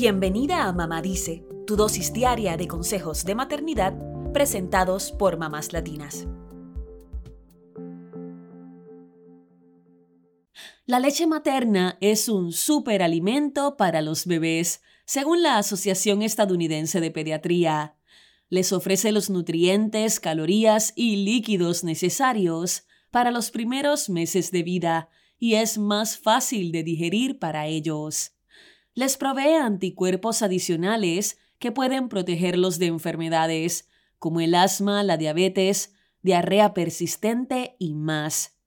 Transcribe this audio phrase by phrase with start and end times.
[0.00, 3.98] Bienvenida a Mamá Dice, tu dosis diaria de consejos de maternidad
[4.32, 6.28] presentados por mamás latinas.
[10.86, 17.96] La leche materna es un superalimento para los bebés, según la Asociación Estadounidense de Pediatría.
[18.50, 25.08] Les ofrece los nutrientes, calorías y líquidos necesarios para los primeros meses de vida
[25.40, 28.37] y es más fácil de digerir para ellos.
[28.98, 36.74] Les provee anticuerpos adicionales que pueden protegerlos de enfermedades como el asma, la diabetes, diarrea
[36.74, 38.58] persistente y más.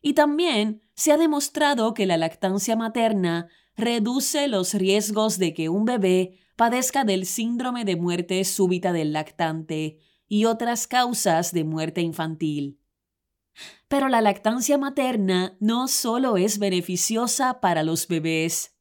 [0.00, 5.84] Y también se ha demostrado que la lactancia materna reduce los riesgos de que un
[5.84, 12.80] bebé padezca del síndrome de muerte súbita del lactante y otras causas de muerte infantil.
[13.88, 18.73] Pero la lactancia materna no solo es beneficiosa para los bebés.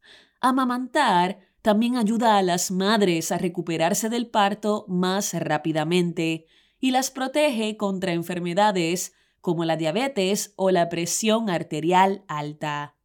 [0.46, 6.48] Amamantar también ayuda a las madres a recuperarse del parto más rápidamente
[6.82, 12.98] y las protege contra enfermedades como la diabetes o la presión arterial alta.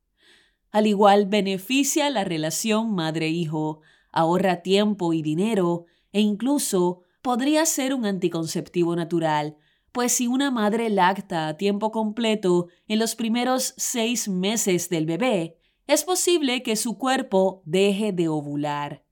[0.72, 8.05] Al igual beneficia la relación madre-hijo, ahorra tiempo y dinero e incluso podría ser un
[8.05, 9.56] anticonceptivo natural,
[9.92, 15.58] pues si una madre lacta a tiempo completo en los primeros seis meses del bebé,
[15.89, 19.05] es posible que su cuerpo deje de ovular.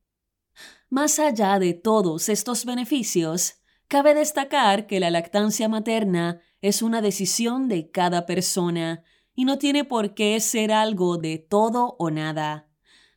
[0.91, 7.69] Más allá de todos estos beneficios, cabe destacar que la lactancia materna es una decisión
[7.69, 9.03] de cada persona
[9.35, 12.69] y no tiene por qué ser algo de todo o nada.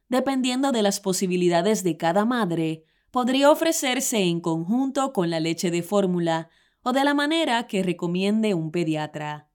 [0.07, 5.83] Dependiendo de las posibilidades de cada madre, podría ofrecerse en conjunto con la leche de
[5.83, 6.49] fórmula
[6.81, 9.48] o de la manera que recomiende un pediatra.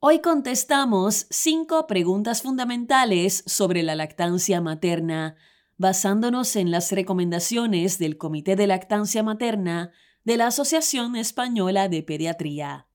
[0.00, 5.34] Hoy contestamos cinco preguntas fundamentales sobre la lactancia materna,
[5.76, 9.90] basándonos en las recomendaciones del Comité de Lactancia Materna
[10.22, 12.86] de la Asociación Española de Pediatría.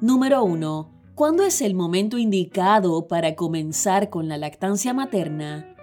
[0.00, 1.12] Número 1.
[1.14, 5.76] ¿Cuándo es el momento indicado para comenzar con la lactancia materna?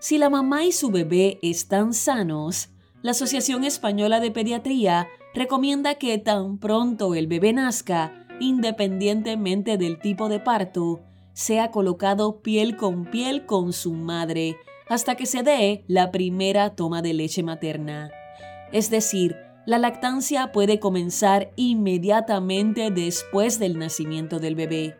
[0.00, 2.70] Si la mamá y su bebé están sanos,
[3.02, 5.06] la Asociación Española de Pediatría
[5.36, 11.00] recomienda que tan pronto el bebé nazca, independientemente del tipo de parto,
[11.34, 14.56] sea colocado piel con piel con su madre
[14.88, 18.10] hasta que se dé la primera toma de leche materna.
[18.72, 19.36] Es decir,
[19.66, 24.96] la lactancia puede comenzar inmediatamente después del nacimiento del bebé.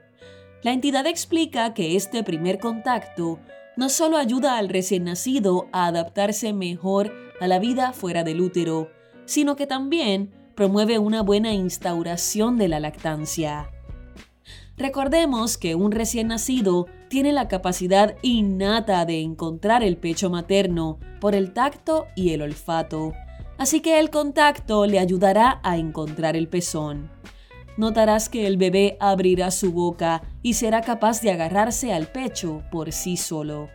[0.62, 3.38] La entidad explica que este primer contacto
[3.76, 8.91] no solo ayuda al recién nacido a adaptarse mejor a la vida fuera del útero,
[9.26, 13.70] sino que también promueve una buena instauración de la lactancia.
[14.76, 21.34] Recordemos que un recién nacido tiene la capacidad innata de encontrar el pecho materno por
[21.34, 23.12] el tacto y el olfato,
[23.59, 27.10] así que el contacto le ayudará a encontrar el pezón.
[27.76, 32.92] Notarás que el bebé abrirá su boca y será capaz de agarrarse al pecho por
[32.92, 33.69] sí solo.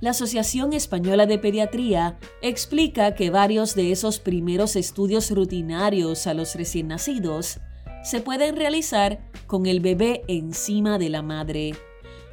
[0.00, 6.54] La Asociación Española de Pediatría explica que varios de esos primeros estudios rutinarios a los
[6.54, 7.60] recién nacidos
[8.02, 11.74] se pueden realizar con el bebé encima de la madre.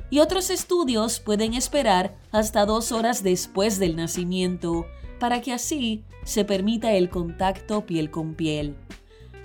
[0.10, 4.88] Y otros estudios pueden esperar hasta dos horas después del nacimiento,
[5.20, 8.76] para que así se permita el contacto piel con piel.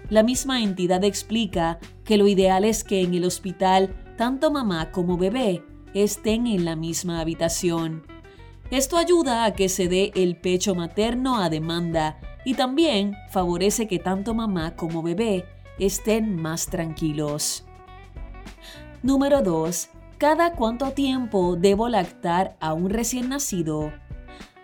[0.09, 5.19] La misma entidad explica que lo ideal es que en el hospital tanto mamá como
[5.19, 8.03] bebé estén en la misma habitación.
[8.71, 13.99] Esto ayuda a que se dé el pecho materno a demanda y también favorece que
[13.99, 15.45] tanto mamá como bebé
[15.79, 17.65] estén más tranquilos.
[19.03, 19.89] Número 2.
[20.19, 23.93] ¿Cada cuánto tiempo debo lactar a un recién nacido?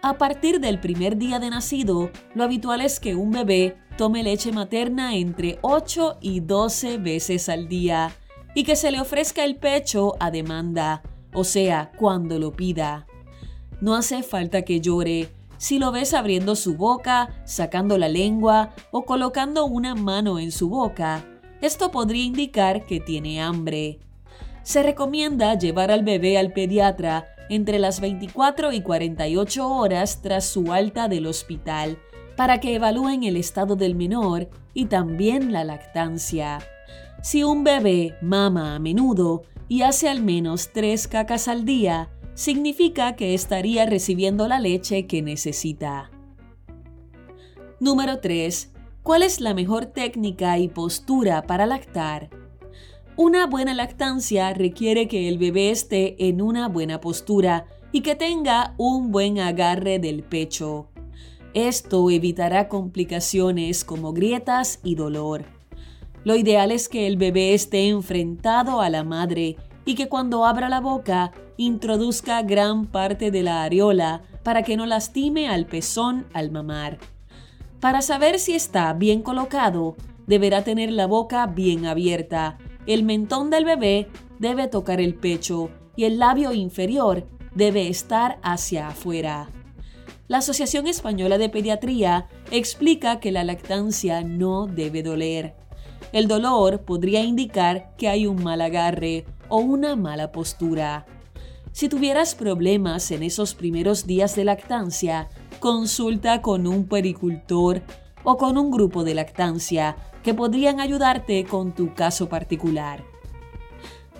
[0.02, 4.50] A partir del primer día de nacido, lo habitual es que un bebé tome leche
[4.50, 8.10] materna entre 8 y 12 veces al día
[8.54, 13.06] y que se le ofrezca el pecho a demanda, o sea, cuando lo pida.
[13.80, 15.30] No hace falta que llore.
[15.56, 20.68] Si lo ves abriendo su boca, sacando la lengua o colocando una mano en su
[20.68, 21.24] boca,
[21.60, 24.00] esto podría indicar que tiene hambre.
[24.62, 30.72] Se recomienda llevar al bebé al pediatra entre las 24 y 48 horas tras su
[30.72, 31.98] alta del hospital
[32.36, 36.60] para que evalúen el estado del menor y también la lactancia.
[37.22, 43.14] Si un bebé mama a menudo y hace al menos tres cacas al día, significa
[43.14, 46.10] que estaría recibiendo la leche que necesita.
[47.78, 48.72] Número 3.
[49.04, 52.30] ¿Cuál es la mejor técnica y postura para lactar?
[53.14, 58.74] Una buena lactancia requiere que el bebé esté en una buena postura y que tenga
[58.76, 60.88] un buen agarre del pecho.
[61.54, 65.59] Esto evitará complicaciones como grietas y dolor.
[66.24, 70.68] Lo ideal es que el bebé esté enfrentado a la madre y que cuando abra
[70.68, 76.50] la boca introduzca gran parte de la areola para que no lastime al pezón al
[76.50, 76.98] mamar.
[77.80, 79.96] Para saber si está bien colocado,
[80.26, 84.08] deberá tener la boca bien abierta, el mentón del bebé
[84.38, 89.48] debe tocar el pecho y el labio inferior debe estar hacia afuera.
[90.28, 95.59] La Asociación Española de Pediatría explica que la lactancia no debe doler.
[96.12, 101.06] El dolor podría indicar que hay un mal agarre o una mala postura.
[101.72, 105.28] Si tuvieras problemas en esos primeros días de lactancia,
[105.60, 107.82] consulta con un pericultor
[108.24, 113.04] o con un grupo de lactancia que podrían ayudarte con tu caso particular.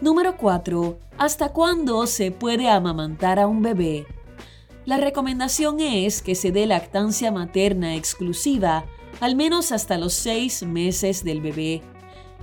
[0.00, 0.98] Número 4.
[1.18, 4.06] ¿Hasta cuándo se puede amamantar a un bebé?
[4.86, 8.86] La recomendación es que se dé lactancia materna exclusiva
[9.20, 11.82] al menos hasta los seis meses del bebé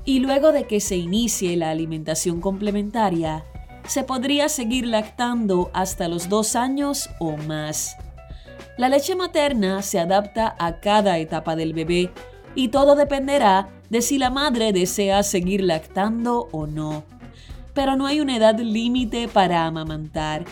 [0.06, 3.44] y luego de que se inicie la alimentación complementaria,
[3.88, 7.98] se podría seguir lactando hasta los dos años o más.
[8.78, 12.12] La leche materna se adapta a cada etapa del bebé
[12.56, 17.04] y todo dependerá de si la madre desea seguir lactando o no.
[17.74, 20.46] Pero no hay una edad límite para amamantar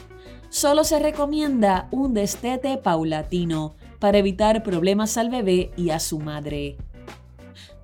[0.56, 3.76] solo se recomienda un destete paulatino
[4.06, 6.78] para evitar problemas al bebé y a su madre.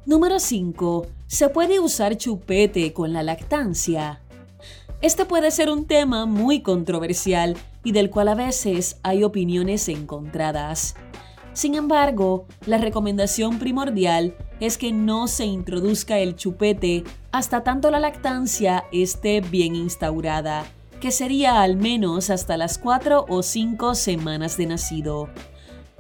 [0.06, 1.08] Número 5.
[1.26, 4.22] ¿Se puede usar chupete con la lactancia?
[5.02, 10.94] Este puede ser un tema muy controversial y del cual a veces hay opiniones encontradas.
[11.54, 18.00] Sin embargo, la recomendación primordial es que no se introduzca el chupete hasta tanto la
[18.00, 20.66] lactancia esté bien instaurada
[21.02, 25.30] que sería al menos hasta las 4 o 5 semanas de nacido.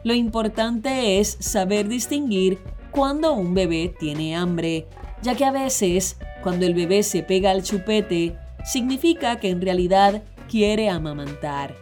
[0.03, 2.59] Lo importante es saber distinguir
[2.91, 4.87] cuando un bebé tiene hambre,
[5.21, 10.23] ya que a veces, cuando el bebé se pega al chupete, significa que en realidad
[10.49, 11.75] quiere amamantar.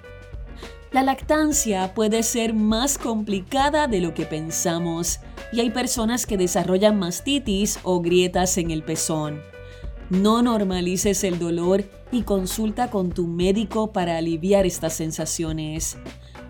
[0.91, 5.19] La lactancia puede ser más complicada de lo que pensamos
[5.51, 9.41] y hay personas que desarrollan mastitis o grietas en el pezón.
[10.09, 15.97] No normalices el dolor y consulta con tu médico para aliviar estas sensaciones.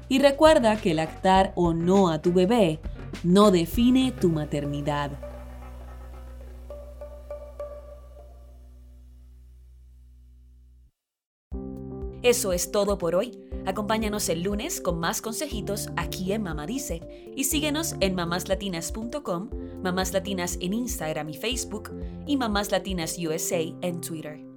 [0.09, 2.79] Y recuerda que lactar o no a tu bebé
[3.23, 5.11] no define tu maternidad.
[12.21, 13.39] Eso es todo por hoy.
[13.65, 19.49] Acompáñanos el lunes con más consejitos aquí en Mamá Dice y síguenos en mamáslatinas.com,
[19.81, 21.91] Mamás Latinas en Instagram y Facebook
[22.25, 24.48] y Mamás Latinas USA en Twitter.